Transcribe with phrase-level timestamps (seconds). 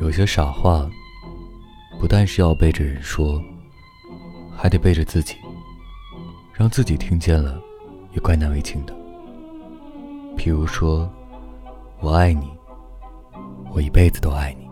[0.00, 0.88] 有些傻话
[1.98, 3.42] 不但是要背着人说，
[4.56, 5.34] 还得背着自己，
[6.54, 7.60] 让自己听见了
[8.14, 8.94] 也怪难为情的。
[10.36, 11.10] 譬如说
[12.00, 12.50] 我爱你，
[13.74, 14.69] 我一辈子都爱你。